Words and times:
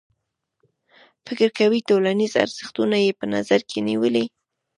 فکر 1.25 1.49
کوي 1.57 1.79
ټولنیز 1.89 2.33
ارزښتونه 2.43 2.97
یې 3.05 3.11
په 3.19 3.25
نظر 3.33 3.59
کې 3.69 3.79
نیولي. 3.87 4.25